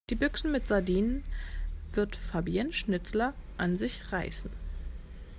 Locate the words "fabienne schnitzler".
2.15-3.35